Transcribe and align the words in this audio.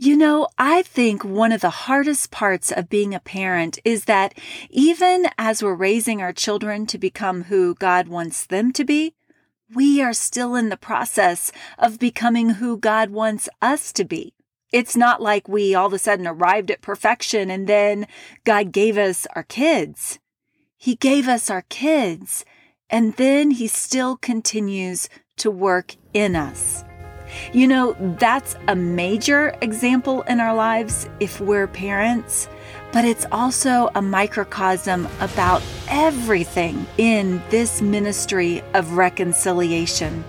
You 0.00 0.16
know, 0.16 0.46
I 0.56 0.82
think 0.82 1.24
one 1.24 1.50
of 1.50 1.60
the 1.60 1.70
hardest 1.70 2.30
parts 2.30 2.70
of 2.70 2.88
being 2.88 3.16
a 3.16 3.20
parent 3.20 3.80
is 3.84 4.04
that 4.04 4.32
even 4.70 5.26
as 5.36 5.60
we're 5.60 5.74
raising 5.74 6.22
our 6.22 6.32
children 6.32 6.86
to 6.86 6.98
become 6.98 7.44
who 7.44 7.74
God 7.74 8.06
wants 8.06 8.46
them 8.46 8.72
to 8.74 8.84
be, 8.84 9.16
we 9.74 10.00
are 10.00 10.12
still 10.12 10.54
in 10.54 10.68
the 10.68 10.76
process 10.76 11.50
of 11.80 11.98
becoming 11.98 12.50
who 12.50 12.78
God 12.78 13.10
wants 13.10 13.48
us 13.60 13.92
to 13.94 14.04
be. 14.04 14.34
It's 14.72 14.96
not 14.96 15.20
like 15.20 15.48
we 15.48 15.74
all 15.74 15.88
of 15.88 15.92
a 15.92 15.98
sudden 15.98 16.28
arrived 16.28 16.70
at 16.70 16.80
perfection 16.80 17.50
and 17.50 17.66
then 17.66 18.06
God 18.44 18.70
gave 18.70 18.96
us 18.98 19.26
our 19.34 19.42
kids. 19.42 20.20
He 20.76 20.94
gave 20.94 21.26
us 21.26 21.50
our 21.50 21.62
kids 21.62 22.44
and 22.88 23.14
then 23.14 23.50
he 23.50 23.66
still 23.66 24.16
continues 24.16 25.08
to 25.38 25.50
work 25.50 25.96
in 26.14 26.36
us. 26.36 26.84
You 27.52 27.66
know, 27.66 27.96
that's 28.18 28.56
a 28.68 28.76
major 28.76 29.54
example 29.60 30.22
in 30.22 30.40
our 30.40 30.54
lives 30.54 31.08
if 31.20 31.40
we're 31.40 31.66
parents, 31.66 32.48
but 32.92 33.04
it's 33.04 33.26
also 33.32 33.90
a 33.94 34.02
microcosm 34.02 35.08
about 35.20 35.62
everything 35.88 36.86
in 36.96 37.42
this 37.50 37.82
ministry 37.82 38.62
of 38.74 38.92
reconciliation. 38.92 40.24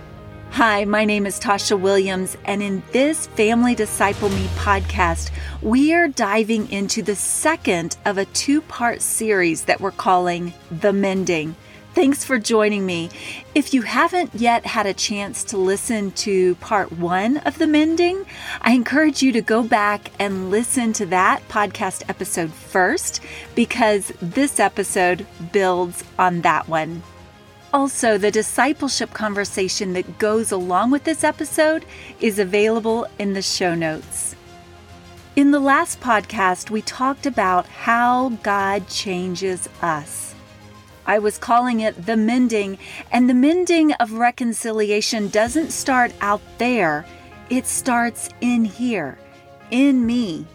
Hi, 0.51 0.83
my 0.83 1.05
name 1.05 1.27
is 1.27 1.39
Tasha 1.39 1.79
Williams, 1.79 2.35
and 2.43 2.63
in 2.63 2.81
this 2.91 3.27
Family 3.27 3.75
Disciple 3.75 4.29
Me 4.29 4.47
podcast, 4.55 5.29
we 5.61 5.93
are 5.93 6.07
diving 6.07 6.71
into 6.71 7.03
the 7.03 7.15
second 7.15 7.97
of 8.03 8.17
a 8.17 8.25
two 8.25 8.61
part 8.61 9.01
series 9.01 9.65
that 9.65 9.79
we're 9.79 9.91
calling 9.91 10.53
The 10.71 10.91
Mending. 10.91 11.55
Thanks 11.99 12.23
for 12.23 12.39
joining 12.39 12.85
me. 12.85 13.09
If 13.53 13.73
you 13.73 13.81
haven't 13.81 14.33
yet 14.33 14.65
had 14.65 14.85
a 14.85 14.93
chance 14.93 15.43
to 15.43 15.57
listen 15.57 16.11
to 16.11 16.55
part 16.55 16.93
one 16.93 17.39
of 17.39 17.57
The 17.57 17.67
Mending, 17.67 18.25
I 18.61 18.71
encourage 18.71 19.21
you 19.21 19.33
to 19.33 19.41
go 19.41 19.63
back 19.63 20.09
and 20.17 20.49
listen 20.49 20.93
to 20.93 21.05
that 21.07 21.45
podcast 21.49 22.03
episode 22.07 22.53
first 22.53 23.19
because 23.53 24.13
this 24.21 24.61
episode 24.61 25.27
builds 25.51 26.05
on 26.17 26.39
that 26.43 26.69
one. 26.69 27.03
Also, 27.73 28.17
the 28.17 28.31
discipleship 28.31 29.11
conversation 29.11 29.91
that 29.91 30.19
goes 30.19 30.53
along 30.53 30.91
with 30.91 31.03
this 31.03 31.25
episode 31.25 31.83
is 32.21 32.39
available 32.39 33.07
in 33.19 33.33
the 33.33 33.41
show 33.41 33.75
notes. 33.75 34.37
In 35.35 35.51
the 35.51 35.59
last 35.59 35.99
podcast, 35.99 36.69
we 36.69 36.81
talked 36.81 37.25
about 37.25 37.67
how 37.67 38.29
God 38.41 38.87
changes 38.87 39.67
us. 39.81 40.28
I 41.09 41.17
was 41.17 41.39
calling 41.39 41.79
it 41.79 42.05
the 42.05 42.15
mending, 42.15 42.77
and 43.11 43.27
the 43.27 43.33
mending 43.33 43.93
of 43.93 44.13
reconciliation 44.13 45.29
doesn't 45.29 45.71
start 45.71 46.11
out 46.21 46.43
there, 46.59 47.03
it 47.49 47.65
starts 47.65 48.29
in 48.41 48.63
here, 48.63 49.17
in 49.71 50.05
me, 50.05 50.45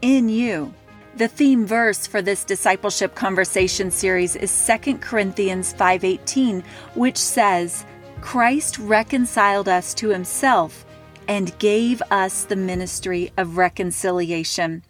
in 0.00 0.30
you. 0.30 0.72
The 1.16 1.28
theme 1.28 1.66
verse 1.66 2.06
for 2.06 2.22
this 2.22 2.42
discipleship 2.42 3.14
conversation 3.14 3.90
series 3.90 4.34
is 4.34 4.50
2 4.50 5.02
Corinthians 5.02 5.74
5:18, 5.74 6.64
which 6.94 7.18
says, 7.18 7.84
"Christ 8.22 8.78
reconciled 8.78 9.68
us 9.68 9.92
to 9.92 10.08
himself 10.08 10.86
and 11.28 11.58
gave 11.58 12.00
us 12.10 12.44
the 12.44 12.56
ministry 12.56 13.30
of 13.36 13.58
reconciliation." 13.58 14.84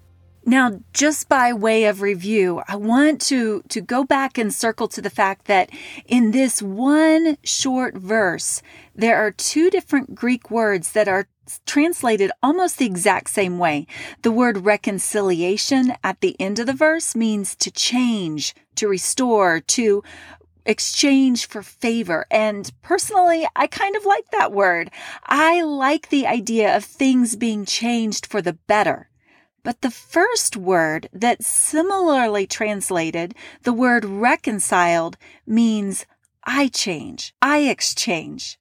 Now, 0.44 0.80
just 0.92 1.28
by 1.28 1.52
way 1.52 1.84
of 1.84 2.00
review, 2.00 2.62
I 2.66 2.76
want 2.76 3.20
to, 3.22 3.62
to 3.68 3.80
go 3.80 4.04
back 4.04 4.38
and 4.38 4.52
circle 4.52 4.88
to 4.88 5.02
the 5.02 5.10
fact 5.10 5.46
that 5.46 5.70
in 6.06 6.30
this 6.30 6.62
one 6.62 7.36
short 7.44 7.96
verse, 7.96 8.62
there 8.94 9.16
are 9.16 9.30
two 9.30 9.68
different 9.68 10.14
Greek 10.14 10.50
words 10.50 10.92
that 10.92 11.08
are 11.08 11.28
translated 11.66 12.30
almost 12.42 12.78
the 12.78 12.86
exact 12.86 13.30
same 13.30 13.58
way. 13.58 13.86
The 14.22 14.32
word 14.32 14.64
reconciliation 14.64 15.94
at 16.02 16.20
the 16.20 16.36
end 16.40 16.58
of 16.58 16.66
the 16.66 16.72
verse 16.72 17.14
means 17.14 17.54
to 17.56 17.70
change, 17.70 18.54
to 18.76 18.88
restore, 18.88 19.60
to 19.60 20.02
exchange 20.66 21.46
for 21.46 21.62
favor. 21.62 22.26
And 22.30 22.70
personally, 22.82 23.48
I 23.56 23.66
kind 23.66 23.96
of 23.96 24.04
like 24.04 24.30
that 24.30 24.52
word. 24.52 24.90
I 25.24 25.62
like 25.62 26.10
the 26.10 26.26
idea 26.26 26.76
of 26.76 26.84
things 26.84 27.36
being 27.36 27.64
changed 27.64 28.26
for 28.26 28.42
the 28.42 28.52
better. 28.52 29.08
But 29.68 29.82
the 29.82 29.90
first 29.90 30.56
word 30.56 31.10
that 31.12 31.44
similarly 31.44 32.46
translated, 32.46 33.34
the 33.64 33.72
word 33.74 34.02
reconciled, 34.02 35.18
means 35.46 36.06
I 36.42 36.68
change, 36.68 37.34
I 37.42 37.58
exchange. 37.68 38.58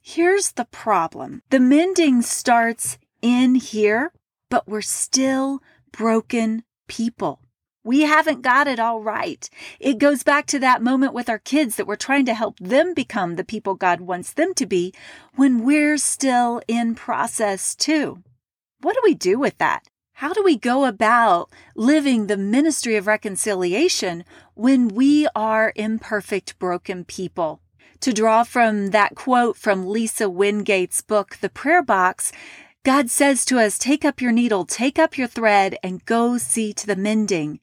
Here's 0.00 0.52
the 0.52 0.64
problem. 0.64 1.42
The 1.50 1.60
mending 1.60 2.22
starts 2.22 2.96
in 3.20 3.56
here, 3.56 4.10
but 4.48 4.66
we're 4.66 4.80
still 4.80 5.60
broken 5.92 6.64
people. 6.88 7.40
We 7.84 8.00
haven't 8.00 8.40
got 8.40 8.66
it 8.66 8.80
all 8.80 9.02
right. 9.02 9.46
It 9.80 9.98
goes 9.98 10.22
back 10.22 10.46
to 10.46 10.58
that 10.60 10.80
moment 10.80 11.12
with 11.12 11.28
our 11.28 11.40
kids 11.40 11.76
that 11.76 11.86
we're 11.86 11.96
trying 11.96 12.24
to 12.24 12.32
help 12.32 12.58
them 12.58 12.94
become 12.94 13.36
the 13.36 13.44
people 13.44 13.74
God 13.74 14.00
wants 14.00 14.32
them 14.32 14.54
to 14.54 14.64
be 14.64 14.94
when 15.34 15.62
we're 15.62 15.98
still 15.98 16.62
in 16.66 16.94
process 16.94 17.74
too. 17.74 18.22
What 18.80 18.94
do 18.94 19.02
we 19.04 19.12
do 19.12 19.38
with 19.38 19.58
that? 19.58 19.88
How 20.22 20.32
do 20.32 20.44
we 20.44 20.56
go 20.56 20.84
about 20.84 21.50
living 21.74 22.28
the 22.28 22.36
ministry 22.36 22.94
of 22.94 23.08
reconciliation 23.08 24.24
when 24.54 24.86
we 24.86 25.26
are 25.34 25.72
imperfect, 25.74 26.60
broken 26.60 27.04
people? 27.04 27.60
To 28.02 28.12
draw 28.12 28.44
from 28.44 28.90
that 28.90 29.16
quote 29.16 29.56
from 29.56 29.88
Lisa 29.88 30.30
Wingate's 30.30 31.02
book, 31.02 31.38
The 31.40 31.48
Prayer 31.48 31.82
Box, 31.82 32.30
God 32.84 33.10
says 33.10 33.44
to 33.46 33.58
us, 33.58 33.78
take 33.78 34.04
up 34.04 34.20
your 34.20 34.30
needle, 34.30 34.64
take 34.64 34.96
up 34.96 35.18
your 35.18 35.26
thread, 35.26 35.76
and 35.82 36.04
go 36.04 36.38
see 36.38 36.72
to 36.72 36.86
the 36.86 36.94
mending. 36.94 37.58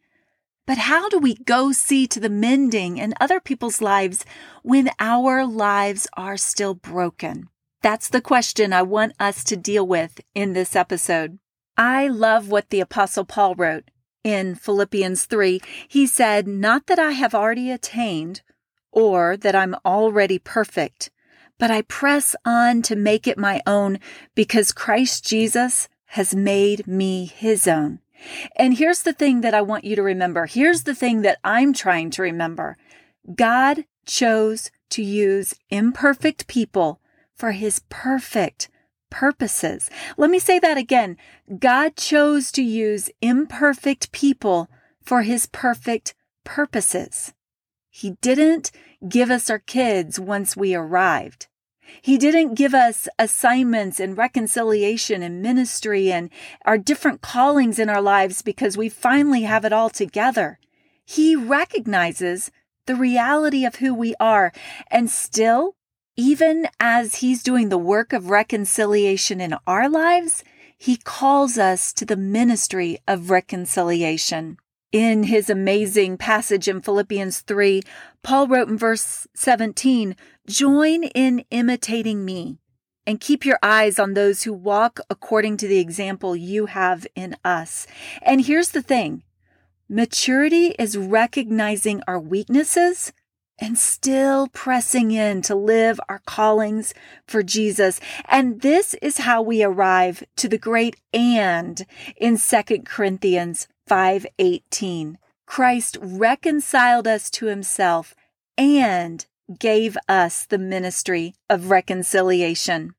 But 0.68 0.80
how 0.80 1.08
do 1.08 1.18
we 1.18 1.36
go 1.36 1.72
see 1.72 2.08
to 2.08 2.20
the 2.20 2.30
mending 2.30 2.98
in 2.98 3.14
other 3.22 3.40
people's 3.40 3.80
lives 3.80 4.26
when 4.64 4.90
our 5.00 5.46
lives 5.46 6.10
are 6.18 6.36
still 6.36 6.74
broken? 6.74 7.48
That's 7.82 8.10
the 8.10 8.20
question 8.20 8.74
I 8.74 8.82
want 8.82 9.14
us 9.18 9.46
to 9.46 9.56
deal 9.56 9.88
with 9.88 10.20
in 10.36 10.52
this 10.52 10.76
episode. 10.76 11.40
I 11.80 12.10
love 12.10 12.50
what 12.50 12.72
the 12.72 12.82
Apostle 12.82 13.24
Paul 13.24 13.56
wrote 13.56 13.90
in 14.22 14.56
Philippians 14.56 15.24
3. 15.24 15.62
He 15.88 16.06
said, 16.06 16.46
Not 16.46 16.88
that 16.88 17.00
I 17.00 17.12
have 17.12 17.34
already 17.34 17.72
attained 17.72 18.42
or 18.92 19.38
that 19.38 19.56
I'm 19.56 19.78
already 19.86 20.40
perfect, 20.40 21.10
but 21.58 21.72
I 21.72 21.84
press 21.84 22.36
on 22.44 22.82
to 22.82 22.98
make 22.98 23.28
it 23.28 23.38
my 23.38 23.62
own 23.66 24.00
because 24.36 24.74
Christ 24.74 25.26
Jesus 25.26 25.88
has 26.08 26.36
made 26.36 26.86
me 26.86 27.26
his 27.26 27.66
own. 27.66 28.00
And 28.58 28.78
here's 28.78 29.04
the 29.04 29.14
thing 29.14 29.40
that 29.40 29.54
I 29.54 29.62
want 29.62 29.86
you 29.86 29.96
to 29.96 30.04
remember. 30.04 30.48
Here's 30.48 30.84
the 30.84 30.96
thing 30.96 31.22
that 31.22 31.38
I'm 31.46 31.72
trying 31.72 32.10
to 32.12 32.22
remember. 32.22 32.76
God 33.34 33.86
chose 34.06 34.70
to 34.90 35.02
use 35.02 35.56
imperfect 35.70 36.48
people 36.48 37.00
for 37.34 37.54
his 37.54 37.84
perfect 37.88 38.68
purposes. 39.10 39.90
Let 40.18 40.30
me 40.30 40.40
say 40.40 40.60
that 40.60 40.78
again. 40.78 41.18
God 41.58 41.96
chose 41.96 42.52
to 42.54 42.62
use 42.62 43.10
imperfect 43.22 44.12
people 44.12 44.70
for 45.02 45.24
his 45.24 45.48
perfect 45.48 46.14
purposes. 46.44 47.34
He 47.90 48.12
didn't 48.22 48.72
give 49.08 49.32
us 49.32 49.50
our 49.50 49.60
kids 49.60 50.20
once 50.20 50.56
we 50.56 50.76
arrived. 50.76 51.48
He 52.02 52.18
didn't 52.18 52.54
give 52.54 52.74
us 52.74 53.08
assignments 53.18 54.00
and 54.00 54.18
reconciliation 54.18 55.24
and 55.24 55.42
ministry 55.42 56.12
and 56.12 56.30
our 56.66 56.78
different 56.78 57.22
callings 57.22 57.80
in 57.80 57.90
our 57.90 58.02
lives 58.02 58.42
because 58.42 58.78
we 58.78 58.90
finally 58.90 59.42
have 59.42 59.66
it 59.66 59.74
all 59.74 59.90
together. 59.90 60.60
He 61.04 61.36
recognizes 61.36 62.52
the 62.86 62.96
reality 62.96 63.66
of 63.66 63.76
who 63.76 63.94
we 63.94 64.16
are 64.20 64.52
and 64.90 65.10
still 65.10 65.76
even 66.20 66.68
as 66.82 67.16
He's 67.16 67.42
doing 67.42 67.70
the 67.70 67.78
work 67.78 68.12
of 68.12 68.30
reconciliation 68.30 69.40
in 69.40 69.56
our 69.66 69.88
lives, 69.88 70.44
He 70.78 70.98
calls 70.98 71.58
us 71.58 71.94
to 71.94 72.06
the 72.06 72.18
ministry 72.18 72.98
of 73.08 73.30
reconciliation. 73.30 74.58
In 74.92 75.24
his 75.24 75.50
amazing 75.52 76.18
passage 76.18 76.68
in 76.68 76.82
Philippians 76.82 77.42
3, 77.42 77.84
Paul 78.24 78.48
wrote 78.48 78.70
in 78.70 78.78
verse 78.78 79.28
17, 79.36 80.16
Join 80.48 81.04
in 81.04 81.46
imitating 81.52 82.26
me 82.26 82.58
and 83.06 83.22
keep 83.22 83.46
your 83.46 83.60
eyes 83.62 84.00
on 84.00 84.14
those 84.14 84.44
who 84.44 84.52
walk 84.52 85.00
according 85.10 85.58
to 85.58 85.68
the 85.68 85.78
example 85.78 86.36
you 86.36 86.66
have 86.66 87.06
in 87.16 87.38
us. 87.46 87.86
And 88.24 88.42
here's 88.42 88.70
the 88.70 88.82
thing 88.82 89.22
maturity 89.88 90.76
is 90.80 90.98
recognizing 90.98 92.02
our 92.08 92.20
weaknesses 92.20 93.14
and 93.60 93.78
still 93.78 94.48
pressing 94.48 95.12
in 95.12 95.42
to 95.44 95.56
live 95.56 96.00
our 96.10 96.22
callings 96.26 96.94
for 97.28 97.44
Jesus. 97.44 98.00
And 98.26 98.62
this 98.62 98.94
is 99.02 99.20
how 99.20 99.42
we 99.42 99.64
arrive 99.64 100.24
to 100.38 100.48
the 100.48 100.58
great 100.58 100.96
and 101.14 101.86
in 102.18 102.38
2 102.38 102.86
Corinthians 102.86 103.68
5:18. 103.88 105.18
Christ 105.46 105.98
reconciled 106.02 107.08
us 107.08 107.30
to 107.32 107.48
himself 107.48 108.16
and 108.58 109.26
gave 109.58 109.98
us 110.08 110.46
the 110.46 110.60
ministry 110.60 111.34
of 111.50 111.72
reconciliation. 111.72 112.94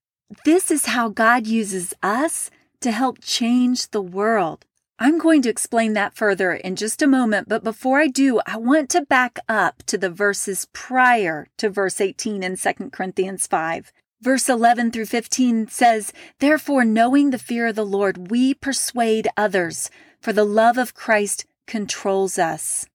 This 0.44 0.70
is 0.70 0.86
how 0.86 1.08
God 1.08 1.46
uses 1.46 1.94
us 2.02 2.50
to 2.80 2.90
help 2.90 3.18
change 3.20 3.90
the 3.90 4.02
world. 4.02 4.64
I'm 5.02 5.16
going 5.16 5.40
to 5.42 5.48
explain 5.48 5.94
that 5.94 6.14
further 6.14 6.52
in 6.52 6.76
just 6.76 7.00
a 7.00 7.06
moment, 7.06 7.48
but 7.48 7.64
before 7.64 7.98
I 7.98 8.06
do, 8.06 8.42
I 8.46 8.58
want 8.58 8.90
to 8.90 9.00
back 9.00 9.38
up 9.48 9.82
to 9.84 9.96
the 9.96 10.10
verses 10.10 10.68
prior 10.74 11.48
to 11.56 11.70
verse 11.70 12.02
18 12.02 12.42
in 12.42 12.58
2 12.58 12.90
Corinthians 12.90 13.46
5. 13.46 13.94
Verse 14.20 14.46
11 14.50 14.90
through 14.90 15.06
15 15.06 15.68
says, 15.68 16.12
Therefore, 16.38 16.84
knowing 16.84 17.30
the 17.30 17.38
fear 17.38 17.68
of 17.68 17.76
the 17.76 17.86
Lord, 17.86 18.30
we 18.30 18.52
persuade 18.52 19.26
others, 19.38 19.88
for 20.20 20.34
the 20.34 20.44
love 20.44 20.76
of 20.76 20.92
Christ 20.92 21.46
controls 21.66 22.38
us. 22.38 22.86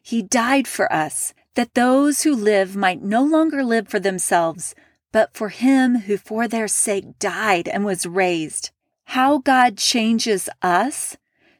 He 0.00 0.22
died 0.22 0.68
for 0.68 0.92
us, 0.92 1.34
that 1.56 1.74
those 1.74 2.22
who 2.22 2.36
live 2.36 2.76
might 2.76 3.02
no 3.02 3.24
longer 3.24 3.64
live 3.64 3.88
for 3.88 3.98
themselves, 3.98 4.76
but 5.10 5.34
for 5.34 5.48
him 5.48 6.02
who 6.02 6.18
for 6.18 6.46
their 6.46 6.68
sake 6.68 7.18
died 7.18 7.66
and 7.66 7.84
was 7.84 8.06
raised. 8.06 8.70
How 9.06 9.38
God 9.38 9.76
changes 9.76 10.48
us 10.62 11.16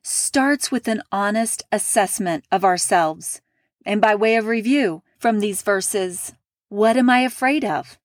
starts 0.09 0.71
with 0.71 0.89
an 0.89 1.03
honest 1.13 1.63
assessment 1.71 2.45
of 2.51 2.65
ourselves. 2.65 3.41
And 3.85 4.01
by 4.01 4.15
way 4.15 4.37
of 4.37 4.47
review 4.47 5.03
from 5.19 5.41
these 5.41 5.63
verses, 5.63 6.33
what 6.69 6.97
am 6.97 7.11
I 7.11 7.21
afraid 7.21 7.65
of? 7.65 7.99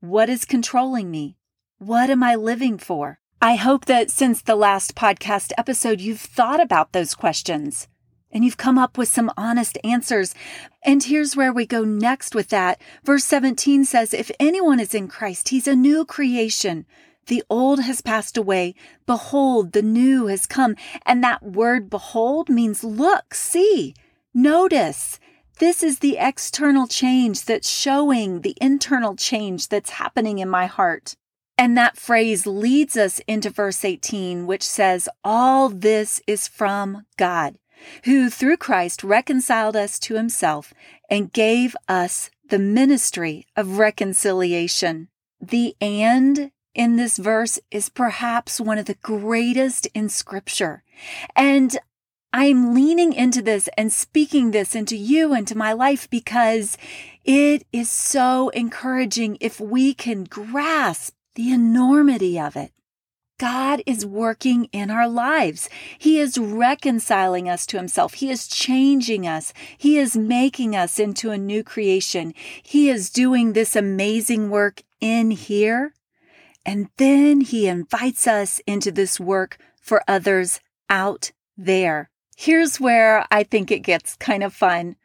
What 0.00 0.28
is 0.28 0.44
controlling 0.44 1.10
me? 1.10 1.36
What 1.78 2.10
am 2.10 2.22
I 2.22 2.34
living 2.34 2.78
for? 2.78 3.20
I 3.40 3.56
hope 3.56 3.84
that 3.86 4.10
since 4.10 4.42
the 4.42 4.56
last 4.56 4.94
podcast 4.94 5.52
episode, 5.58 6.00
you've 6.00 6.20
thought 6.20 6.60
about 6.60 6.92
those 6.92 7.14
questions 7.14 7.88
and 8.32 8.44
you've 8.44 8.56
come 8.56 8.78
up 8.78 8.98
with 8.98 9.08
some 9.08 9.30
honest 9.36 9.78
answers. 9.84 10.34
And 10.84 11.02
here's 11.02 11.36
where 11.36 11.52
we 11.52 11.66
go 11.66 11.84
next 11.84 12.34
with 12.34 12.48
that. 12.48 12.80
Verse 13.04 13.24
17 13.24 13.84
says, 13.84 14.12
If 14.12 14.30
anyone 14.40 14.80
is 14.80 14.94
in 14.94 15.08
Christ, 15.08 15.50
he's 15.50 15.68
a 15.68 15.76
new 15.76 16.04
creation. 16.04 16.84
The 17.26 17.42
old 17.48 17.80
has 17.80 18.00
passed 18.00 18.36
away. 18.36 18.74
Behold, 19.06 19.72
the 19.72 19.82
new 19.82 20.26
has 20.26 20.46
come. 20.46 20.76
And 21.04 21.22
that 21.22 21.42
word 21.42 21.90
behold 21.90 22.48
means 22.48 22.84
look, 22.84 23.34
see, 23.34 23.94
notice. 24.32 25.18
This 25.60 25.82
is 25.82 26.00
the 26.00 26.16
external 26.18 26.88
change 26.88 27.44
that's 27.44 27.68
showing 27.68 28.40
the 28.40 28.56
internal 28.60 29.14
change 29.14 29.68
that's 29.68 29.90
happening 29.90 30.38
in 30.38 30.48
my 30.48 30.66
heart. 30.66 31.14
And 31.56 31.78
that 31.78 31.96
phrase 31.96 32.46
leads 32.46 32.96
us 32.96 33.20
into 33.28 33.50
verse 33.50 33.84
18, 33.84 34.46
which 34.46 34.64
says, 34.64 35.08
All 35.22 35.68
this 35.68 36.20
is 36.26 36.48
from 36.48 37.06
God, 37.16 37.56
who 38.04 38.28
through 38.28 38.56
Christ 38.56 39.04
reconciled 39.04 39.76
us 39.76 40.00
to 40.00 40.16
himself 40.16 40.74
and 41.08 41.32
gave 41.32 41.76
us 41.88 42.30
the 42.48 42.58
ministry 42.58 43.46
of 43.56 43.78
reconciliation. 43.78 45.08
The 45.40 45.76
and 45.80 46.50
in 46.74 46.96
this 46.96 47.16
verse 47.18 47.58
is 47.70 47.88
perhaps 47.88 48.60
one 48.60 48.78
of 48.78 48.86
the 48.86 48.94
greatest 48.94 49.86
in 49.94 50.08
scripture. 50.08 50.82
And 51.36 51.78
I'm 52.32 52.74
leaning 52.74 53.12
into 53.12 53.42
this 53.42 53.68
and 53.76 53.92
speaking 53.92 54.50
this 54.50 54.74
into 54.74 54.96
you 54.96 55.32
and 55.32 55.46
to 55.46 55.56
my 55.56 55.72
life 55.72 56.10
because 56.10 56.76
it 57.24 57.64
is 57.72 57.88
so 57.88 58.48
encouraging 58.48 59.38
if 59.40 59.60
we 59.60 59.94
can 59.94 60.24
grasp 60.24 61.14
the 61.36 61.52
enormity 61.52 62.38
of 62.38 62.56
it. 62.56 62.72
God 63.38 63.82
is 63.86 64.06
working 64.06 64.64
in 64.72 64.90
our 64.90 65.08
lives. 65.08 65.68
He 65.98 66.18
is 66.18 66.38
reconciling 66.38 67.48
us 67.48 67.66
to 67.66 67.76
Himself. 67.76 68.14
He 68.14 68.30
is 68.30 68.46
changing 68.46 69.26
us. 69.26 69.52
He 69.76 69.98
is 69.98 70.16
making 70.16 70.76
us 70.76 70.98
into 70.98 71.30
a 71.30 71.38
new 71.38 71.64
creation. 71.64 72.32
He 72.62 72.88
is 72.88 73.10
doing 73.10 73.52
this 73.52 73.74
amazing 73.74 74.50
work 74.50 74.82
in 75.00 75.32
here. 75.32 75.94
And 76.66 76.88
then 76.96 77.40
He 77.40 77.66
invites 77.66 78.26
us 78.26 78.60
into 78.66 78.90
this 78.90 79.20
work 79.20 79.58
for 79.80 80.02
others 80.08 80.60
out 80.88 81.32
there. 81.56 82.10
Here's 82.36 82.80
where 82.80 83.26
I 83.30 83.42
think 83.44 83.70
it 83.70 83.80
gets 83.80 84.16
kind 84.16 84.42
of 84.42 84.54
fun. 84.54 84.96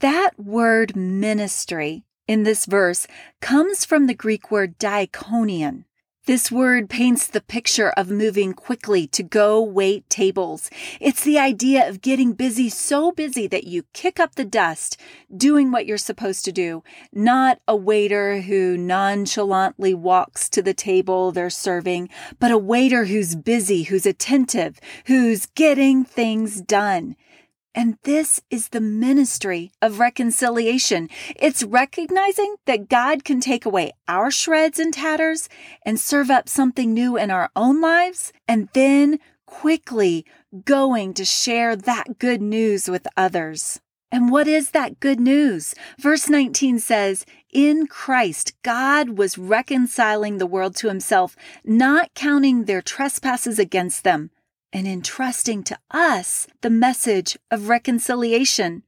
That 0.00 0.38
word 0.38 0.94
ministry 0.94 2.04
in 2.28 2.42
this 2.42 2.66
verse 2.66 3.06
comes 3.40 3.84
from 3.84 4.06
the 4.06 4.14
Greek 4.14 4.50
word 4.50 4.78
diakonion. 4.78 5.84
This 6.26 6.50
word 6.50 6.88
paints 6.88 7.26
the 7.26 7.42
picture 7.42 7.90
of 7.90 8.10
moving 8.10 8.54
quickly 8.54 9.06
to 9.08 9.22
go 9.22 9.60
wait 9.60 10.08
tables. 10.08 10.70
It's 10.98 11.22
the 11.22 11.38
idea 11.38 11.86
of 11.86 12.00
getting 12.00 12.32
busy 12.32 12.70
so 12.70 13.12
busy 13.12 13.46
that 13.48 13.64
you 13.64 13.82
kick 13.92 14.18
up 14.18 14.34
the 14.34 14.46
dust 14.46 14.98
doing 15.36 15.70
what 15.70 15.84
you're 15.84 15.98
supposed 15.98 16.46
to 16.46 16.52
do, 16.52 16.82
not 17.12 17.60
a 17.68 17.76
waiter 17.76 18.40
who 18.40 18.78
nonchalantly 18.78 19.92
walks 19.92 20.48
to 20.48 20.62
the 20.62 20.72
table 20.72 21.30
they're 21.30 21.50
serving, 21.50 22.08
but 22.40 22.50
a 22.50 22.56
waiter 22.56 23.04
who's 23.04 23.36
busy, 23.36 23.82
who's 23.82 24.06
attentive, 24.06 24.80
who's 25.04 25.44
getting 25.44 26.06
things 26.06 26.62
done. 26.62 27.16
And 27.74 27.98
this 28.04 28.40
is 28.50 28.68
the 28.68 28.80
ministry 28.80 29.72
of 29.82 29.98
reconciliation. 29.98 31.08
It's 31.34 31.64
recognizing 31.64 32.54
that 32.66 32.88
God 32.88 33.24
can 33.24 33.40
take 33.40 33.66
away 33.66 33.92
our 34.06 34.30
shreds 34.30 34.78
and 34.78 34.94
tatters 34.94 35.48
and 35.84 35.98
serve 35.98 36.30
up 36.30 36.48
something 36.48 36.94
new 36.94 37.16
in 37.16 37.32
our 37.32 37.50
own 37.56 37.80
lives, 37.80 38.32
and 38.46 38.68
then 38.74 39.18
quickly 39.46 40.24
going 40.64 41.14
to 41.14 41.24
share 41.24 41.74
that 41.74 42.18
good 42.18 42.40
news 42.40 42.88
with 42.88 43.08
others. 43.16 43.80
And 44.12 44.30
what 44.30 44.46
is 44.46 44.70
that 44.70 45.00
good 45.00 45.18
news? 45.18 45.74
Verse 45.98 46.28
19 46.28 46.78
says, 46.78 47.26
In 47.52 47.88
Christ, 47.88 48.54
God 48.62 49.18
was 49.18 49.36
reconciling 49.36 50.38
the 50.38 50.46
world 50.46 50.76
to 50.76 50.88
himself, 50.88 51.34
not 51.64 52.14
counting 52.14 52.64
their 52.64 52.80
trespasses 52.80 53.58
against 53.58 54.04
them 54.04 54.30
and 54.74 54.88
entrusting 54.88 55.62
to 55.62 55.78
us 55.92 56.48
the 56.60 56.68
message 56.68 57.38
of 57.50 57.68
reconciliation. 57.68 58.82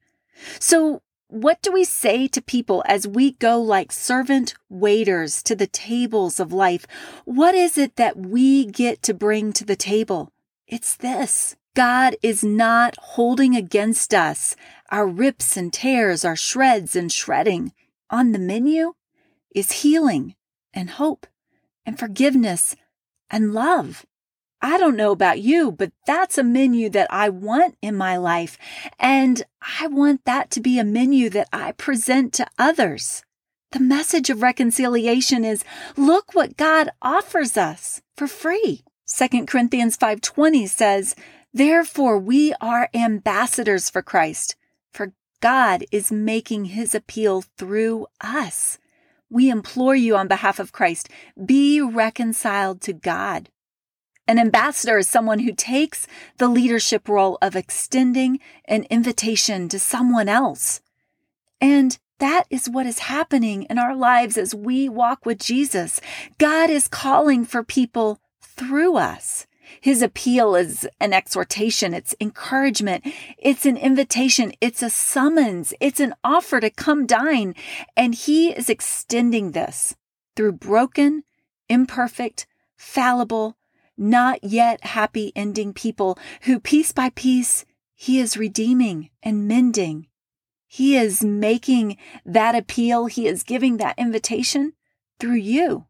So, 0.59 1.01
what 1.29 1.63
do 1.63 1.73
we 1.73 1.85
say 1.85 2.29
to 2.29 2.43
people 2.43 2.85
as 2.87 3.07
we 3.07 3.33
go 3.33 3.61
like 3.61 3.91
servant 3.91 4.55
waiters 4.69 5.43
to 5.45 5.57
the 5.57 5.67
tables 5.67 6.39
of 6.39 6.53
life? 6.53 6.87
What 7.25 7.55
is 7.55 7.79
it 7.79 7.97
that 7.97 8.17
we 8.17 8.67
get 8.67 9.03
to 9.05 9.15
bring 9.15 9.53
to 9.55 9.65
the 9.65 9.77
table? 9.77 10.33
It's 10.67 10.95
this. 10.97 11.57
God 11.75 12.17
is 12.23 12.43
not 12.43 12.97
holding 12.99 13.55
against 13.55 14.15
us 14.15 14.57
our 14.91 15.07
rips 15.07 15.57
and 15.57 15.73
tears, 15.73 16.25
our 16.25 16.37
shreds 16.37 16.95
and 16.97 17.11
shredding. 17.11 17.73
On 18.09 18.33
the 18.33 18.39
menu 18.39 18.95
is 19.55 19.83
healing 19.83 20.37
and 20.73 20.91
hope 20.91 21.27
and 21.85 21.99
forgiveness 21.99 22.77
and 23.31 23.53
love. 23.53 24.07
I 24.63 24.79
don't 24.79 24.97
know 24.97 25.13
about 25.13 25.41
you, 25.41 25.71
but 25.71 25.93
that's 26.07 26.39
a 26.39 26.43
menu 26.43 26.89
that 26.91 27.09
I 27.11 27.29
want 27.29 27.77
in 27.83 27.95
my 27.95 28.17
life. 28.17 28.59
And 28.99 29.43
I 29.81 29.87
want 29.87 30.25
that 30.25 30.51
to 30.53 30.61
be 30.61 30.79
a 30.79 30.85
menu 30.85 31.29
that 31.31 31.49
I 31.53 31.73
present 31.73 32.33
to 32.35 32.47
others. 32.59 33.23
The 33.73 33.81
message 33.81 34.31
of 34.31 34.43
reconciliation 34.43 35.45
is 35.45 35.65
look 35.97 36.35
what 36.35 36.57
God 36.57 36.89
offers 37.03 37.57
us 37.57 38.01
for 38.17 38.27
free. 38.27 38.85
2 39.07 39.47
Corinthians 39.47 39.97
5:20 39.97 40.67
says, 40.67 41.15
"Therefore 41.53 42.19
we 42.19 42.55
are 42.61 42.89
ambassadors 42.95 43.91
for 43.91 44.03
Christ, 44.03 44.57
for 44.93 45.13
God 45.41 45.85
is 45.93 46.11
making 46.11 46.67
his 46.67 46.95
appeal 46.95 47.45
through 47.59 48.07
us. 48.21 48.79
We 49.29 49.51
implore 49.51 49.95
you 49.95 50.17
on 50.17 50.29
behalf 50.29 50.59
of 50.59 50.73
Christ, 50.73 51.09
be 51.45 51.81
reconciled 51.81 52.81
to 52.83 52.93
God." 52.93 53.51
An 54.29 54.39
ambassador 54.39 54.99
is 54.99 55.09
someone 55.09 55.41
who 55.41 55.53
takes 55.53 56.07
the 56.39 56.49
leadership 56.49 57.09
role 57.09 57.39
of 57.41 57.55
extending 57.55 58.41
an 58.65 58.85
invitation 58.91 59.69
to 59.69 59.79
someone 59.79 60.29
else. 60.29 60.81
And 61.61 61.99
that 62.19 62.45
is 62.51 62.69
what 62.69 62.87
is 62.87 63.01
happening 63.01 63.65
in 63.65 63.79
our 63.79 63.95
lives 63.95 64.37
as 64.37 64.55
we 64.55 64.89
walk 64.89 65.27
with 65.27 65.39
Jesus. 65.39 66.01
God 66.39 66.71
is 66.71 66.89
calling 66.89 67.45
for 67.45 67.63
people 67.63 68.21
through 68.41 68.97
us. 68.97 69.47
His 69.81 70.03
appeal 70.03 70.55
is 70.55 70.89
an 71.01 71.13
exhortation. 71.13 71.93
It's 71.93 72.15
encouragement. 72.21 73.05
It's 73.39 73.67
an 73.67 73.77
invitation. 73.77 74.53
It's 74.61 74.83
a 74.83 74.91
summons. 74.91 75.75
It's 75.81 76.01
an 76.01 76.15
offer 76.25 76.61
to 76.61 76.71
come 76.71 77.07
dine. 77.07 77.55
And 77.97 78.15
he 78.15 78.51
is 78.51 78.71
extending 78.71 79.53
this 79.53 79.95
through 80.35 80.53
broken, 80.53 81.25
imperfect, 81.69 82.47
fallible, 82.77 83.57
not 83.97 84.43
yet 84.43 84.85
happy 84.85 85.33
ending 85.35 85.73
people 85.73 86.19
who 86.43 86.61
piece 86.61 86.93
by 86.93 87.11
piece 87.11 87.65
he 87.99 88.21
is 88.21 88.37
redeeming 88.37 89.09
and 89.23 89.49
mending. 89.49 90.07
He 90.69 90.97
is 90.97 91.25
making 91.25 91.97
that 92.27 92.55
appeal. 92.55 93.07
He 93.07 93.27
is 93.27 93.43
giving 93.43 93.79
that 93.79 93.99
invitation 93.99 94.75
through 95.19 95.37
you, 95.37 95.87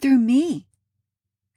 through 0.00 0.18
me. 0.18 0.66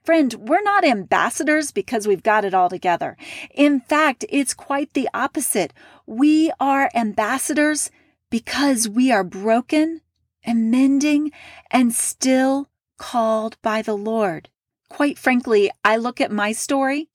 Friend, 0.03 0.33
we're 0.33 0.61
not 0.61 0.83
ambassadors 0.83 1.71
because 1.71 2.07
we've 2.07 2.23
got 2.23 2.43
it 2.43 2.53
all 2.53 2.69
together. 2.69 3.15
In 3.53 3.79
fact, 3.79 4.25
it's 4.27 4.53
quite 4.53 4.93
the 4.93 5.07
opposite. 5.13 5.73
We 6.05 6.51
are 6.59 6.91
ambassadors 6.93 7.89
because 8.29 8.89
we 8.89 9.11
are 9.11 9.23
broken 9.23 10.01
and 10.43 10.69
mending 10.69 11.31
and 11.71 11.93
still 11.93 12.69
called 12.97 13.57
by 13.61 13.81
the 13.81 13.95
Lord 13.95 14.49
quite 14.89 15.17
frankly, 15.17 15.71
I 15.83 15.97
look 15.97 16.19
at 16.19 16.31
my 16.31 16.51
story 16.51 17.09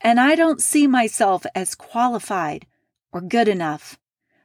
and 0.00 0.18
I 0.18 0.34
don't 0.34 0.62
see 0.62 0.86
myself 0.86 1.44
as 1.54 1.74
qualified 1.74 2.66
or 3.12 3.20
good 3.20 3.48
enough. 3.48 3.98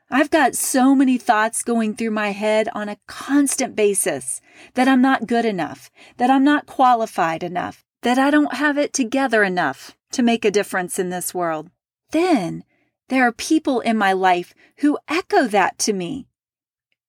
I've 0.09 0.29
got 0.29 0.55
so 0.55 0.93
many 0.93 1.17
thoughts 1.17 1.63
going 1.63 1.95
through 1.95 2.11
my 2.11 2.29
head 2.31 2.69
on 2.75 2.89
a 2.89 2.97
constant 3.07 3.75
basis 3.75 4.39
that 4.75 4.87
I'm 4.87 5.01
not 5.01 5.27
good 5.27 5.45
enough, 5.45 5.89
that 6.17 6.29
I'm 6.29 6.43
not 6.43 6.67
qualified 6.67 7.41
enough, 7.41 7.83
that 8.03 8.19
I 8.19 8.29
don't 8.29 8.53
have 8.53 8.77
it 8.77 8.93
together 8.93 9.43
enough 9.43 9.97
to 10.11 10.21
make 10.21 10.45
a 10.45 10.51
difference 10.51 10.99
in 10.99 11.09
this 11.09 11.33
world. 11.33 11.71
Then 12.11 12.63
there 13.09 13.23
are 13.23 13.31
people 13.31 13.79
in 13.79 13.97
my 13.97 14.13
life 14.13 14.53
who 14.77 14.99
echo 15.07 15.47
that 15.47 15.79
to 15.79 15.93
me. 15.93 16.27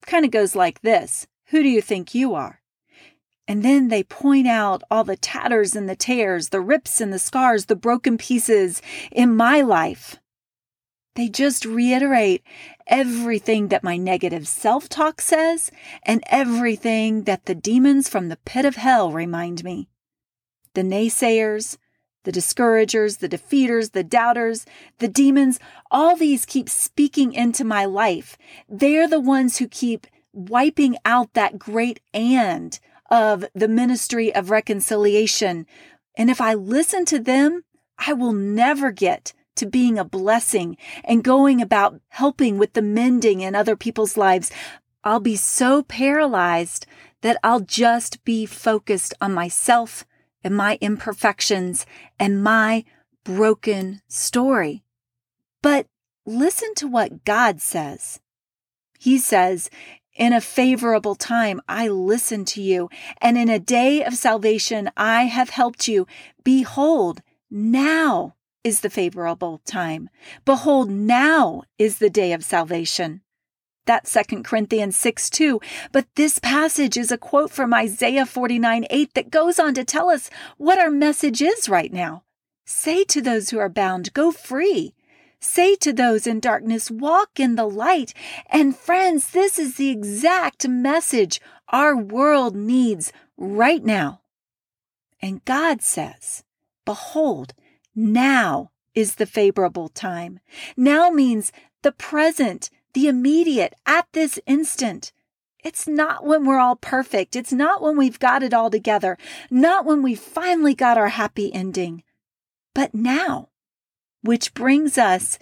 Kind 0.02 0.24
of 0.24 0.30
goes 0.30 0.56
like 0.56 0.80
this 0.80 1.26
Who 1.46 1.62
do 1.62 1.68
you 1.68 1.82
think 1.82 2.14
you 2.14 2.34
are? 2.34 2.60
And 3.48 3.62
then 3.62 3.88
they 3.88 4.02
point 4.02 4.48
out 4.48 4.82
all 4.90 5.04
the 5.04 5.16
tatters 5.16 5.76
and 5.76 5.88
the 5.88 5.96
tears, 5.96 6.48
the 6.48 6.60
rips 6.60 7.00
and 7.00 7.12
the 7.12 7.18
scars, 7.18 7.66
the 7.66 7.76
broken 7.76 8.18
pieces 8.18 8.82
in 9.12 9.36
my 9.36 9.60
life. 9.60 10.18
They 11.14 11.28
just 11.28 11.64
reiterate 11.64 12.42
everything 12.86 13.68
that 13.68 13.84
my 13.84 13.96
negative 13.96 14.46
self 14.46 14.88
talk 14.88 15.20
says 15.20 15.70
and 16.02 16.22
everything 16.26 17.22
that 17.22 17.46
the 17.46 17.54
demons 17.54 18.08
from 18.08 18.28
the 18.28 18.38
pit 18.44 18.64
of 18.64 18.76
hell 18.76 19.10
remind 19.10 19.64
me. 19.64 19.88
The 20.74 20.82
naysayers, 20.82 21.78
the 22.24 22.32
discouragers, 22.32 23.18
the 23.18 23.28
defeaters, 23.28 23.92
the 23.92 24.04
doubters, 24.04 24.66
the 24.98 25.08
demons, 25.08 25.58
all 25.90 26.16
these 26.16 26.44
keep 26.44 26.68
speaking 26.68 27.32
into 27.32 27.64
my 27.64 27.86
life. 27.86 28.36
They're 28.68 29.08
the 29.08 29.20
ones 29.20 29.56
who 29.56 29.68
keep 29.68 30.06
wiping 30.32 30.96
out 31.04 31.32
that 31.32 31.58
great 31.58 32.00
and 32.12 32.78
of 33.10 33.44
the 33.54 33.68
ministry 33.68 34.34
of 34.34 34.50
reconciliation. 34.50 35.66
And 36.16 36.30
if 36.30 36.40
I 36.40 36.54
listen 36.54 37.04
to 37.06 37.18
them, 37.18 37.64
I 37.98 38.12
will 38.12 38.32
never 38.32 38.90
get 38.90 39.32
to 39.56 39.66
being 39.66 39.98
a 39.98 40.04
blessing 40.04 40.76
and 41.04 41.24
going 41.24 41.60
about 41.60 42.00
helping 42.08 42.58
with 42.58 42.74
the 42.74 42.82
mending 42.82 43.40
in 43.40 43.54
other 43.54 43.76
people's 43.76 44.16
lives, 44.16 44.50
I'll 45.02 45.20
be 45.20 45.36
so 45.36 45.82
paralyzed 45.82 46.86
that 47.22 47.38
I'll 47.42 47.60
just 47.60 48.22
be 48.24 48.46
focused 48.46 49.14
on 49.20 49.32
myself 49.32 50.04
and 50.44 50.54
my 50.54 50.78
imperfections 50.80 51.86
and 52.20 52.42
my 52.42 52.84
broken 53.24 54.02
story. 54.08 54.84
But 55.62 55.86
listen 56.24 56.74
to 56.76 56.86
what 56.86 57.24
God 57.24 57.60
says. 57.60 58.20
He 58.98 59.18
says, 59.18 59.70
in 60.16 60.32
a 60.32 60.40
favorable 60.40 61.14
time, 61.14 61.60
I 61.68 61.88
listened 61.88 62.46
to 62.48 62.62
you, 62.62 62.88
and 63.20 63.36
in 63.36 63.48
a 63.48 63.58
day 63.58 64.02
of 64.02 64.14
salvation, 64.14 64.90
I 64.96 65.24
have 65.24 65.50
helped 65.50 65.88
you. 65.88 66.06
Behold, 66.42 67.22
now 67.50 68.34
is 68.64 68.80
the 68.80 68.90
favorable 68.90 69.60
time. 69.64 70.08
Behold, 70.44 70.90
now 70.90 71.62
is 71.78 71.98
the 71.98 72.10
day 72.10 72.32
of 72.32 72.42
salvation. 72.42 73.20
That's 73.84 74.12
2 74.12 74.42
Corinthians 74.42 74.96
6 74.96 75.30
2. 75.30 75.60
But 75.92 76.06
this 76.16 76.40
passage 76.40 76.96
is 76.96 77.12
a 77.12 77.18
quote 77.18 77.52
from 77.52 77.72
Isaiah 77.72 78.26
49 78.26 78.86
8 78.90 79.14
that 79.14 79.30
goes 79.30 79.60
on 79.60 79.74
to 79.74 79.84
tell 79.84 80.10
us 80.10 80.28
what 80.56 80.78
our 80.78 80.90
message 80.90 81.40
is 81.40 81.68
right 81.68 81.92
now. 81.92 82.24
Say 82.64 83.04
to 83.04 83.22
those 83.22 83.50
who 83.50 83.60
are 83.60 83.68
bound, 83.68 84.12
go 84.12 84.32
free. 84.32 84.95
Say 85.46 85.76
to 85.76 85.92
those 85.92 86.26
in 86.26 86.40
darkness, 86.40 86.90
walk 86.90 87.38
in 87.38 87.54
the 87.54 87.66
light. 87.66 88.12
And 88.50 88.76
friends, 88.76 89.30
this 89.30 89.58
is 89.58 89.76
the 89.76 89.90
exact 89.90 90.68
message 90.68 91.40
our 91.68 91.96
world 91.96 92.54
needs 92.54 93.12
right 93.36 93.82
now. 93.82 94.20
And 95.22 95.44
God 95.44 95.82
says, 95.82 96.44
Behold, 96.84 97.54
now 97.94 98.70
is 98.94 99.14
the 99.14 99.24
favorable 99.24 99.88
time. 99.88 100.40
Now 100.76 101.10
means 101.10 101.52
the 101.82 101.92
present, 101.92 102.68
the 102.92 103.08
immediate, 103.08 103.74
at 103.86 104.06
this 104.12 104.38
instant. 104.46 105.12
It's 105.64 105.88
not 105.88 106.24
when 106.24 106.44
we're 106.44 106.58
all 106.58 106.76
perfect. 106.76 107.34
It's 107.34 107.52
not 107.52 107.80
when 107.80 107.96
we've 107.96 108.18
got 108.18 108.42
it 108.42 108.52
all 108.52 108.70
together. 108.70 109.16
Not 109.50 109.84
when 109.84 110.02
we 110.02 110.14
finally 110.14 110.74
got 110.74 110.98
our 110.98 111.08
happy 111.08 111.52
ending. 111.52 112.02
But 112.74 112.94
now, 112.94 113.48
which 114.26 114.54
brings 114.54 114.98
us 114.98 115.38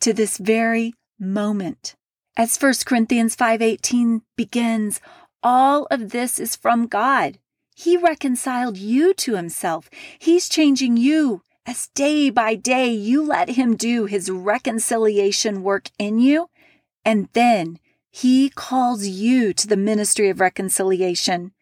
to 0.00 0.12
this 0.12 0.38
very 0.38 0.94
moment. 1.18 1.94
As 2.36 2.56
1 2.56 2.86
Corinthians 2.86 3.34
5:18 3.34 4.22
begins, 4.36 5.00
all 5.42 5.86
of 5.90 6.10
this 6.10 6.38
is 6.38 6.56
from 6.56 6.86
God. 6.86 7.38
He 7.74 7.96
reconciled 7.96 8.76
you 8.76 9.14
to 9.14 9.36
himself. 9.36 9.90
He's 10.18 10.48
changing 10.48 10.96
you 10.96 11.42
as 11.68 11.88
day 11.88 12.30
by 12.30 12.54
day 12.54 12.90
you 12.90 13.22
let 13.22 13.50
Him 13.50 13.76
do 13.76 14.06
His 14.06 14.30
reconciliation 14.30 15.62
work 15.62 15.90
in 15.98 16.18
you, 16.18 16.48
and 17.04 17.28
then 17.34 17.78
He 18.10 18.48
calls 18.48 19.06
you 19.06 19.52
to 19.52 19.66
the 19.66 19.76
ministry 19.76 20.30
of 20.30 20.40
reconciliation. 20.40 21.52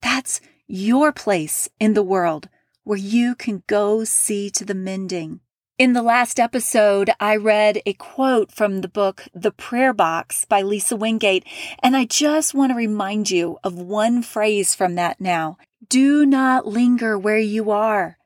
That's 0.00 0.40
your 0.66 1.12
place 1.12 1.68
in 1.78 1.92
the 1.92 2.02
world 2.02 2.48
where 2.82 2.96
you 2.96 3.34
can 3.34 3.62
go 3.66 4.04
see 4.04 4.48
to 4.48 4.64
the 4.64 4.74
mending. 4.74 5.40
In 5.82 5.94
the 5.94 6.00
last 6.02 6.38
episode, 6.38 7.10
I 7.18 7.34
read 7.34 7.82
a 7.84 7.94
quote 7.94 8.52
from 8.52 8.82
the 8.82 8.88
book 8.88 9.24
The 9.34 9.50
Prayer 9.50 9.92
Box 9.92 10.44
by 10.44 10.62
Lisa 10.62 10.94
Wingate, 10.94 11.44
and 11.82 11.96
I 11.96 12.04
just 12.04 12.54
want 12.54 12.70
to 12.70 12.76
remind 12.76 13.32
you 13.32 13.58
of 13.64 13.76
one 13.76 14.22
phrase 14.22 14.76
from 14.76 14.94
that 14.94 15.20
now. 15.20 15.58
Do 15.88 16.24
not 16.24 16.68
linger 16.68 17.18
where 17.18 17.40
you 17.40 17.72
are. 17.72 18.16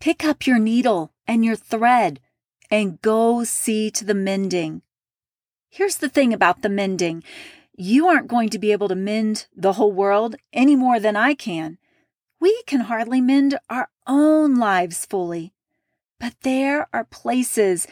Pick 0.00 0.24
up 0.24 0.46
your 0.46 0.58
needle 0.58 1.12
and 1.26 1.44
your 1.44 1.54
thread 1.54 2.18
and 2.70 2.98
go 3.02 3.44
see 3.44 3.90
to 3.90 4.06
the 4.06 4.14
mending. 4.14 4.80
Here's 5.68 5.98
the 5.98 6.08
thing 6.08 6.32
about 6.32 6.62
the 6.62 6.70
mending 6.70 7.22
you 7.76 8.06
aren't 8.06 8.28
going 8.28 8.48
to 8.48 8.58
be 8.58 8.72
able 8.72 8.88
to 8.88 8.94
mend 8.94 9.48
the 9.54 9.74
whole 9.74 9.92
world 9.92 10.36
any 10.54 10.76
more 10.76 10.98
than 10.98 11.16
I 11.16 11.34
can. 11.34 11.76
We 12.40 12.62
can 12.66 12.80
hardly 12.80 13.20
mend 13.20 13.58
our 13.68 13.90
own 14.06 14.56
lives 14.56 15.04
fully. 15.04 15.52
But 16.22 16.34
there 16.42 16.86
are 16.92 17.02
places 17.02 17.88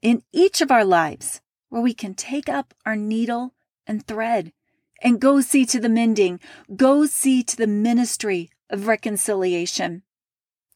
in 0.00 0.22
each 0.32 0.62
of 0.62 0.70
our 0.70 0.86
lives 0.86 1.42
where 1.68 1.82
we 1.82 1.92
can 1.92 2.14
take 2.14 2.48
up 2.48 2.72
our 2.86 2.96
needle 2.96 3.52
and 3.86 4.06
thread 4.06 4.54
and 5.02 5.20
go 5.20 5.42
see 5.42 5.66
to 5.66 5.78
the 5.78 5.90
mending, 5.90 6.40
go 6.74 7.04
see 7.04 7.42
to 7.42 7.54
the 7.54 7.66
ministry 7.66 8.48
of 8.70 8.86
reconciliation. 8.86 10.02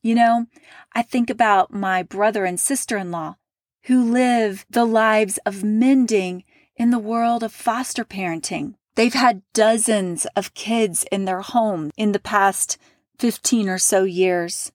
You 0.02 0.16
know, 0.16 0.46
I 0.92 1.00
think 1.00 1.30
about 1.30 1.72
my 1.72 2.02
brother 2.02 2.44
and 2.44 2.60
sister 2.60 2.98
in 2.98 3.10
law 3.10 3.36
who 3.84 4.12
live 4.12 4.66
the 4.68 4.84
lives 4.84 5.38
of 5.46 5.64
mending 5.64 6.44
in 6.76 6.90
the 6.90 6.98
world 6.98 7.42
of 7.42 7.54
foster 7.54 8.04
parenting. 8.04 8.74
They've 8.96 9.14
had 9.14 9.40
dozens 9.54 10.26
of 10.36 10.52
kids 10.52 11.06
in 11.10 11.24
their 11.24 11.40
home 11.40 11.90
in 11.96 12.12
the 12.12 12.18
past 12.18 12.76
15 13.18 13.70
or 13.70 13.78
so 13.78 14.04
years. 14.04 14.72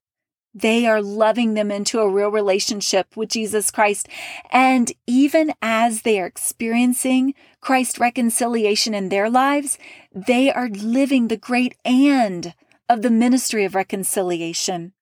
They 0.53 0.85
are 0.85 1.01
loving 1.01 1.55
them 1.55 1.71
into 1.71 1.99
a 1.99 2.09
real 2.09 2.29
relationship 2.29 3.17
with 3.17 3.29
Jesus 3.29 3.71
Christ. 3.71 4.07
And 4.51 4.91
even 5.07 5.53
as 5.61 6.03
they 6.03 6.19
are 6.19 6.27
experiencing 6.27 7.33
Christ 7.59 7.99
reconciliation 7.99 8.93
in 8.93 9.09
their 9.09 9.29
lives, 9.29 9.79
they 10.13 10.51
are 10.51 10.69
living 10.69 11.27
the 11.27 11.37
great 11.37 11.75
and 11.83 12.53
of 12.87 13.01
the 13.01 13.09
ministry 13.09 13.65
of 13.65 13.73
reconciliation. 13.73 14.93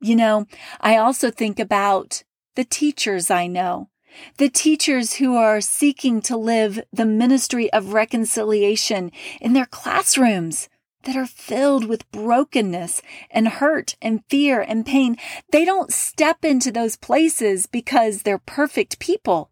You 0.00 0.16
know, 0.16 0.46
I 0.80 0.96
also 0.96 1.30
think 1.30 1.58
about 1.58 2.22
the 2.54 2.64
teachers 2.64 3.30
I 3.30 3.48
know, 3.48 3.88
the 4.36 4.48
teachers 4.48 5.14
who 5.14 5.34
are 5.34 5.60
seeking 5.60 6.20
to 6.22 6.36
live 6.36 6.80
the 6.92 7.06
ministry 7.06 7.72
of 7.72 7.94
reconciliation 7.94 9.10
in 9.40 9.54
their 9.54 9.66
classrooms 9.66 10.68
that 11.04 11.16
are 11.16 11.26
filled 11.26 11.86
with 11.86 12.10
brokenness 12.10 13.02
and 13.30 13.48
hurt 13.48 13.96
and 14.02 14.24
fear 14.28 14.60
and 14.60 14.86
pain. 14.86 15.16
They 15.50 15.64
don't 15.64 15.92
step 15.92 16.44
into 16.44 16.70
those 16.70 16.96
places 16.96 17.66
because 17.66 18.22
they're 18.22 18.38
perfect 18.38 18.98
people. 18.98 19.50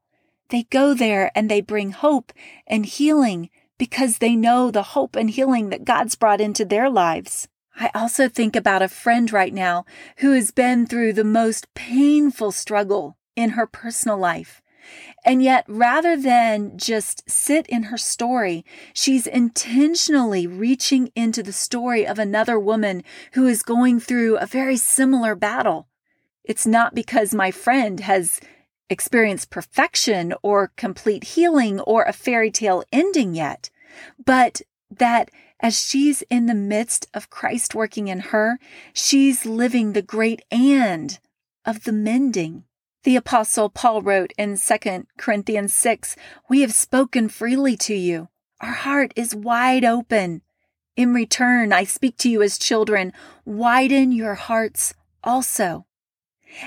They 0.49 0.65
go 0.65 0.95
there 0.95 1.31
and 1.35 1.51
they 1.51 1.61
bring 1.61 1.93
hope 1.93 2.33
and 2.67 2.85
healing 2.85 3.51
because 3.79 4.19
they 4.19 4.37
know 4.37 4.71
the 4.71 4.83
hope 4.83 5.17
and 5.17 5.31
healing 5.31 5.71
that 5.71 5.85
God's 5.85 6.15
brought 6.15 6.41
into 6.41 6.65
their 6.65 6.89
lives. 6.89 7.49
I 7.77 7.91
also 7.95 8.29
think 8.29 8.55
about 8.55 8.83
a 8.83 8.89
friend 8.89 9.33
right 9.33 9.53
now 9.53 9.85
who 10.19 10.33
has 10.33 10.51
been 10.51 10.87
through 10.87 11.15
the 11.15 11.25
most 11.25 11.73
painful 11.75 12.53
struggle 12.53 13.17
in 13.35 13.51
her 13.51 13.67
personal 13.67 14.19
life. 14.19 14.62
And 15.25 15.43
yet, 15.43 15.65
rather 15.69 16.17
than 16.17 16.77
just 16.79 17.29
sit 17.31 17.67
in 17.69 17.85
her 17.85 17.97
story, 17.99 18.65
she's 18.93 19.27
intentionally 19.27 20.47
reaching 20.47 21.11
into 21.15 21.43
the 21.43 21.53
story 21.53 22.07
of 22.07 22.19
another 22.19 22.59
woman 22.59 23.05
who 23.35 23.47
is 23.47 23.63
going 23.63 24.01
through 24.01 24.37
a 24.39 24.47
very 24.47 24.77
similar 24.77 25.35
battle. 25.35 25.89
It's 26.45 26.67
not 26.67 26.95
because 26.95 27.35
my 27.35 27.51
friend 27.51 28.01
has 28.01 28.41
experienced 28.91 29.51
perfection 29.51 30.35
or 30.43 30.73
complete 30.77 31.25
healing 31.25 31.81
or 31.81 32.03
a 32.03 32.13
fairy 32.13 32.51
tale 32.51 32.83
ending 32.93 33.35
yet, 33.35 33.71
but 34.25 34.63
that 34.91 35.31
As 35.63 35.81
she's 35.81 36.23
in 36.23 36.47
the 36.47 36.57
midst 36.57 37.07
of 37.15 37.31
Christ 37.31 37.73
working 37.73 38.09
in 38.09 38.19
her, 38.19 38.59
she's 38.93 39.47
living 39.47 39.93
the 39.93 40.03
great 40.03 40.43
and 40.51 41.17
of 41.65 41.85
the 41.85 41.93
mending. 41.93 42.65
The 43.05 43.17
apostle 43.17 43.69
Paul 43.69 44.03
wrote 44.03 44.33
in 44.39 44.57
2 44.57 45.07
Corinthians 45.19 45.75
6, 45.75 46.15
We 46.49 46.61
have 46.61 46.73
spoken 46.73 47.29
freely 47.29 47.77
to 47.79 47.95
you. 47.95 48.29
Our 48.61 48.73
heart 48.73 49.13
is 49.17 49.35
wide 49.35 49.85
open. 49.85 50.43
In 50.95 51.13
return, 51.13 51.73
I 51.73 51.83
speak 51.83 52.17
to 52.19 52.31
you 52.31 52.43
as 52.43 52.59
children. 52.59 53.13
Widen 53.45 54.13
your 54.13 54.35
hearts 54.35 54.95
also. 55.25 55.87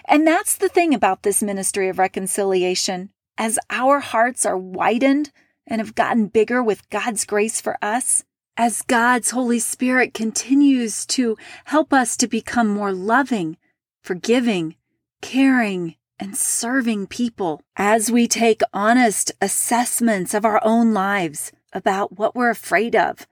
And 0.06 0.28
that's 0.28 0.58
the 0.58 0.68
thing 0.68 0.94
about 0.94 1.24
this 1.24 1.42
ministry 1.42 1.88
of 1.88 2.00
reconciliation. 2.00 3.12
As 3.38 3.58
our 3.70 4.00
hearts 4.00 4.46
are 4.46 4.58
widened 4.58 5.32
and 5.66 5.80
have 5.80 5.96
gotten 5.96 6.28
bigger 6.28 6.62
with 6.62 6.90
God's 6.90 7.24
grace 7.24 7.62
for 7.62 7.78
us, 7.82 8.26
as 8.58 8.82
God's 8.82 9.32
Holy 9.32 9.60
Spirit 9.60 10.14
continues 10.14 11.06
to 11.08 11.38
help 11.66 11.94
us 11.94 12.18
to 12.18 12.28
become 12.28 12.68
more 12.68 12.92
loving, 12.92 13.58
forgiving, 14.02 14.76
caring, 15.22 15.96
and 16.20 16.38
serving 16.38 17.08
people, 17.08 17.62
as 17.76 18.12
we 18.12 18.28
take 18.28 18.62
honest 18.74 19.32
assessments 19.42 20.34
of 20.34 20.46
our 20.46 20.60
own 20.64 20.94
lives 20.94 21.52
about 21.74 22.18
what 22.18 22.36
we're 22.36 22.50
afraid 22.50 22.96
of, 22.96 23.28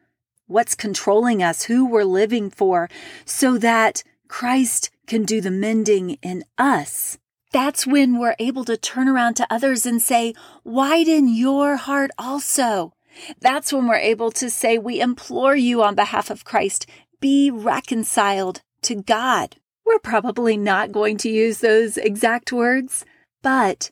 what's 0.47 0.75
controlling 0.75 1.41
us, 1.41 1.63
who 1.63 1.85
we're 1.85 2.03
living 2.03 2.49
for, 2.49 2.89
so 3.25 3.57
that 3.57 4.03
Christ 4.27 4.89
can 5.07 5.23
do 5.23 5.41
the 5.41 5.51
mending 5.51 6.17
in 6.21 6.43
us. 6.57 7.17
That's 7.51 7.85
when 7.85 8.17
we're 8.19 8.35
able 8.39 8.65
to 8.65 8.75
turn 8.75 9.07
around 9.07 9.35
to 9.35 9.47
others 9.49 9.85
and 9.85 10.01
say, 10.01 10.33
widen 10.63 11.27
your 11.27 11.75
heart 11.75 12.11
also. 12.17 12.93
That's 13.39 13.71
when 13.71 13.87
we're 13.87 13.95
able 13.95 14.31
to 14.31 14.49
say, 14.49 14.77
we 14.77 14.99
implore 14.99 15.55
you 15.55 15.83
on 15.83 15.93
behalf 15.93 16.29
of 16.29 16.45
Christ, 16.45 16.87
be 17.19 17.51
reconciled 17.51 18.61
to 18.81 18.95
God. 18.95 19.57
We're 19.85 19.99
probably 19.99 20.57
not 20.57 20.91
going 20.91 21.17
to 21.17 21.29
use 21.29 21.59
those 21.59 21.97
exact 21.97 22.51
words, 22.51 23.05
but 23.41 23.91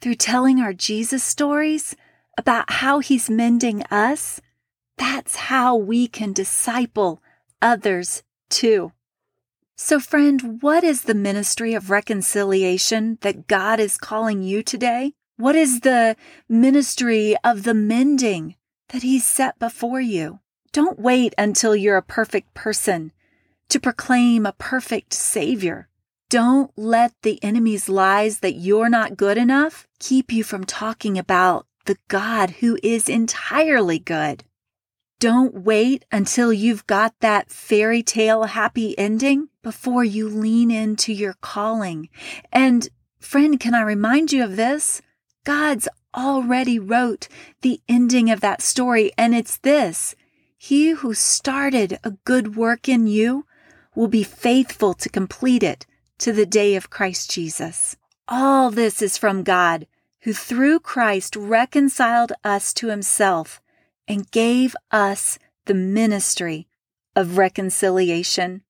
through 0.00 0.16
telling 0.16 0.60
our 0.60 0.72
Jesus 0.72 1.22
stories 1.22 1.96
about 2.38 2.70
how 2.70 3.00
he's 3.00 3.28
mending 3.28 3.82
us, 3.84 4.40
that's 4.96 5.36
how 5.36 5.76
we 5.76 6.08
can 6.08 6.32
disciple 6.32 7.22
others 7.60 8.22
too. 8.50 8.92
So, 9.76 9.98
friend, 9.98 10.62
what 10.62 10.84
is 10.84 11.02
the 11.02 11.14
ministry 11.14 11.74
of 11.74 11.90
reconciliation 11.90 13.18
that 13.22 13.48
God 13.48 13.80
is 13.80 13.96
calling 13.96 14.42
you 14.42 14.62
today? 14.62 15.14
What 15.36 15.56
is 15.56 15.80
the 15.80 16.14
ministry 16.48 17.34
of 17.42 17.64
the 17.64 17.74
mending 17.74 18.54
that 18.90 19.02
He's 19.02 19.24
set 19.24 19.58
before 19.58 20.00
you? 20.00 20.40
Don't 20.72 21.00
wait 21.00 21.34
until 21.36 21.74
you're 21.74 21.96
a 21.96 22.02
perfect 22.02 22.54
person 22.54 23.12
to 23.72 23.80
proclaim 23.80 24.44
a 24.44 24.52
perfect 24.52 25.14
Savior. 25.14 25.88
Don't 26.28 26.70
let 26.76 27.14
the 27.22 27.42
enemy's 27.42 27.88
lies 27.88 28.40
that 28.40 28.52
you're 28.52 28.90
not 28.90 29.16
good 29.16 29.38
enough 29.38 29.88
keep 29.98 30.30
you 30.30 30.44
from 30.44 30.64
talking 30.64 31.16
about 31.16 31.66
the 31.86 31.96
God 32.08 32.50
who 32.60 32.78
is 32.82 33.08
entirely 33.08 33.98
good. 33.98 34.44
Don't 35.20 35.54
wait 35.54 36.04
until 36.12 36.52
you've 36.52 36.86
got 36.86 37.14
that 37.20 37.50
fairy 37.50 38.02
tale 38.02 38.42
happy 38.44 38.98
ending 38.98 39.48
before 39.62 40.04
you 40.04 40.28
lean 40.28 40.70
into 40.70 41.10
your 41.10 41.36
calling. 41.40 42.10
And 42.52 42.90
friend, 43.20 43.58
can 43.58 43.74
I 43.74 43.80
remind 43.80 44.32
you 44.32 44.44
of 44.44 44.56
this? 44.56 45.00
God's 45.44 45.88
already 46.14 46.78
wrote 46.78 47.26
the 47.62 47.80
ending 47.88 48.30
of 48.30 48.40
that 48.40 48.60
story, 48.60 49.12
and 49.16 49.34
it's 49.34 49.56
this. 49.56 50.14
He 50.58 50.90
who 50.90 51.14
started 51.14 51.98
a 52.04 52.10
good 52.26 52.54
work 52.54 52.86
in 52.86 53.06
you 53.06 53.46
will 53.94 54.08
be 54.08 54.22
faithful 54.22 54.94
to 54.94 55.08
complete 55.08 55.62
it 55.62 55.86
to 56.18 56.32
the 56.32 56.46
day 56.46 56.74
of 56.74 56.90
Christ 56.90 57.30
Jesus. 57.30 57.96
All 58.28 58.70
this 58.70 59.02
is 59.02 59.18
from 59.18 59.42
God, 59.42 59.86
who 60.20 60.32
through 60.32 60.80
Christ 60.80 61.36
reconciled 61.36 62.32
us 62.44 62.72
to 62.74 62.88
himself 62.88 63.60
and 64.06 64.30
gave 64.30 64.76
us 64.90 65.38
the 65.66 65.74
ministry 65.74 66.68
of 67.14 67.38
reconciliation. 67.38 68.62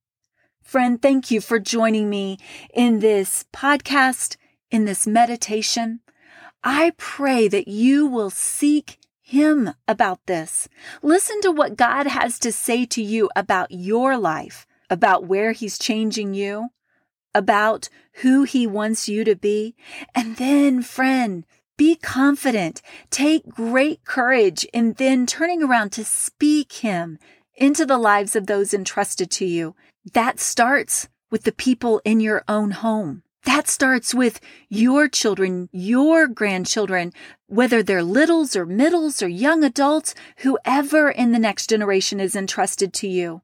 Friend, 0.62 1.00
thank 1.00 1.30
you 1.30 1.40
for 1.40 1.58
joining 1.58 2.08
me 2.08 2.38
in 2.72 3.00
this 3.00 3.44
podcast, 3.52 4.36
in 4.70 4.84
this 4.84 5.06
meditation. 5.06 6.00
I 6.64 6.92
pray 6.96 7.48
that 7.48 7.68
you 7.68 8.06
will 8.06 8.30
seek 8.30 8.98
Him 9.20 9.74
about 9.88 10.20
this. 10.26 10.68
Listen 11.02 11.40
to 11.42 11.50
what 11.50 11.76
God 11.76 12.06
has 12.06 12.38
to 12.38 12.52
say 12.52 12.86
to 12.86 13.02
you 13.02 13.28
about 13.34 13.70
your 13.70 14.16
life, 14.16 14.66
about 14.92 15.24
where 15.24 15.52
He's 15.52 15.78
changing 15.78 16.34
you, 16.34 16.68
about 17.34 17.88
who 18.16 18.42
He 18.42 18.66
wants 18.66 19.08
you 19.08 19.24
to 19.24 19.34
be. 19.34 19.74
And 20.14 20.36
then, 20.36 20.82
friend, 20.82 21.46
be 21.78 21.96
confident. 21.96 22.82
Take 23.08 23.48
great 23.48 24.04
courage 24.04 24.64
in 24.74 24.92
then 24.92 25.26
turning 25.26 25.62
around 25.62 25.92
to 25.92 26.04
speak 26.04 26.74
Him 26.74 27.18
into 27.54 27.86
the 27.86 27.96
lives 27.96 28.36
of 28.36 28.46
those 28.46 28.74
entrusted 28.74 29.30
to 29.30 29.46
you. 29.46 29.74
That 30.12 30.38
starts 30.38 31.08
with 31.30 31.44
the 31.44 31.52
people 31.52 32.02
in 32.04 32.20
your 32.20 32.44
own 32.46 32.72
home. 32.72 33.22
That 33.46 33.68
starts 33.68 34.12
with 34.14 34.40
your 34.68 35.08
children, 35.08 35.70
your 35.72 36.28
grandchildren, 36.28 37.12
whether 37.46 37.82
they're 37.82 38.02
littles 38.02 38.54
or 38.54 38.66
middles 38.66 39.22
or 39.22 39.28
young 39.28 39.64
adults, 39.64 40.14
whoever 40.38 41.10
in 41.10 41.32
the 41.32 41.38
next 41.38 41.70
generation 41.70 42.20
is 42.20 42.36
entrusted 42.36 42.92
to 42.92 43.08
you. 43.08 43.40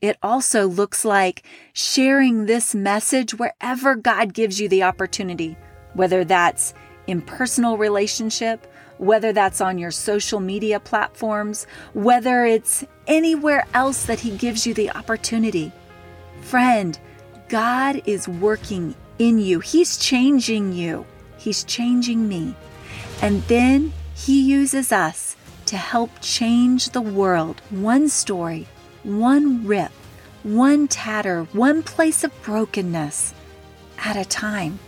It 0.00 0.16
also 0.22 0.68
looks 0.68 1.04
like 1.04 1.42
sharing 1.72 2.46
this 2.46 2.72
message 2.72 3.34
wherever 3.34 3.96
God 3.96 4.32
gives 4.32 4.60
you 4.60 4.68
the 4.68 4.84
opportunity, 4.84 5.56
whether 5.94 6.24
that's 6.24 6.72
in 7.08 7.20
personal 7.20 7.76
relationship, 7.76 8.72
whether 8.98 9.32
that's 9.32 9.60
on 9.60 9.76
your 9.76 9.90
social 9.90 10.38
media 10.38 10.78
platforms, 10.78 11.66
whether 11.94 12.44
it's 12.44 12.84
anywhere 13.08 13.66
else 13.74 14.06
that 14.06 14.20
He 14.20 14.36
gives 14.36 14.66
you 14.68 14.72
the 14.72 14.90
opportunity. 14.90 15.72
Friend, 16.42 16.96
God 17.48 18.00
is 18.06 18.28
working 18.28 18.94
in 19.18 19.38
you. 19.38 19.58
He's 19.58 19.96
changing 19.96 20.72
you. 20.74 21.06
He's 21.38 21.64
changing 21.64 22.28
me. 22.28 22.54
And 23.20 23.42
then 23.44 23.92
He 24.14 24.42
uses 24.42 24.92
us 24.92 25.36
to 25.66 25.76
help 25.76 26.10
change 26.20 26.90
the 26.90 27.00
world 27.00 27.60
one 27.70 28.08
story, 28.08 28.68
one 29.08 29.66
rip, 29.66 29.90
one 30.42 30.86
tatter, 30.86 31.44
one 31.52 31.82
place 31.82 32.22
of 32.22 32.42
brokenness 32.42 33.32
at 33.98 34.16
a 34.16 34.24
time. 34.24 34.78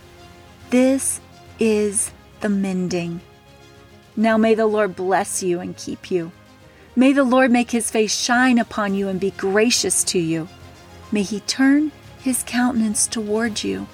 This 0.69 1.19
is 1.59 2.11
the 2.39 2.49
mending. 2.49 3.21
Now 4.15 4.37
may 4.37 4.53
the 4.53 4.67
Lord 4.67 4.95
bless 4.95 5.41
you 5.41 5.59
and 5.59 5.75
keep 5.75 6.11
you. 6.11 6.31
May 6.95 7.13
the 7.13 7.23
Lord 7.23 7.51
make 7.51 7.71
his 7.71 7.89
face 7.89 8.15
shine 8.15 8.59
upon 8.59 8.93
you 8.93 9.07
and 9.07 9.19
be 9.19 9.31
gracious 9.31 10.03
to 10.05 10.19
you. 10.19 10.47
May 11.11 11.23
he 11.23 11.39
turn 11.41 11.91
his 12.19 12.43
countenance 12.45 13.07
toward 13.07 13.63
you. 13.63 13.87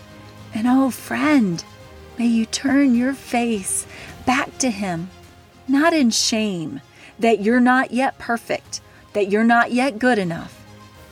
And 0.53 0.67
oh, 0.67 0.89
friend, 0.89 1.63
may 2.17 2.27
you 2.27 2.45
turn 2.45 2.95
your 2.95 3.13
face 3.13 3.85
back 4.25 4.57
to 4.57 4.69
him, 4.69 5.09
not 5.67 5.93
in 5.93 6.09
shame 6.09 6.81
that 7.19 7.41
you're 7.41 7.59
not 7.59 7.91
yet 7.91 8.17
perfect, 8.19 8.81
that 9.17 9.31
you're 9.31 9.43
not 9.43 9.71
yet 9.71 9.97
good 9.97 10.19
enough, 10.19 10.63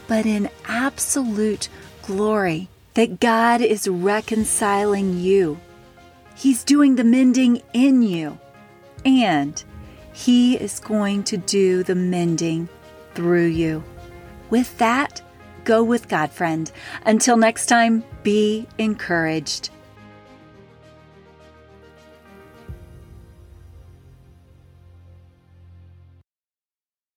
but 0.08 0.28
in 0.28 0.48
absolute 0.66 1.70
glory 2.04 2.70
that 2.94 3.20
God 3.20 3.62
is 3.62 3.88
reconciling 3.88 5.18
you 5.20 5.60
He's 6.36 6.64
doing 6.64 6.98
the 6.98 7.04
mending 7.04 7.64
in 7.74 8.04
you. 8.04 8.38
And 9.06 9.64
He 10.14 10.56
is 10.56 10.80
going 10.80 11.24
to 11.24 11.38
do 11.38 11.82
the 11.82 11.96
mending 11.96 12.70
through 13.16 13.48
you. 13.48 13.84
With 14.52 14.78
that, 14.78 15.22
go 15.64 15.84
with 15.84 16.08
God, 16.08 16.30
friend. 16.32 16.72
Until 17.06 17.38
next 17.38 17.66
time, 17.66 18.04
be 18.22 18.68
encouraged. 18.78 19.72